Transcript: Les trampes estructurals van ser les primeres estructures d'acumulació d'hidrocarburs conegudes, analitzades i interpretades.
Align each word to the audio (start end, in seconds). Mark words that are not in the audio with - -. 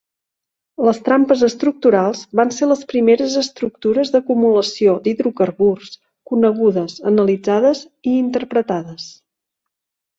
Les 0.85 0.99
trampes 1.09 1.43
estructurals 1.47 2.21
van 2.39 2.53
ser 2.55 2.69
les 2.71 2.81
primeres 2.95 3.37
estructures 3.43 4.13
d'acumulació 4.17 4.97
d'hidrocarburs 5.07 5.95
conegudes, 6.33 6.99
analitzades 7.15 7.87
i 8.15 8.19
interpretades. 8.27 9.11